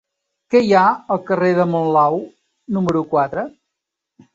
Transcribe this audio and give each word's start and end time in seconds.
Què 0.53 0.61
hi 0.67 0.71
ha 0.79 0.85
al 1.17 1.21
carrer 1.29 1.51
de 1.61 1.69
Monlau 1.75 2.21
número 2.79 3.09
quatre? 3.17 3.51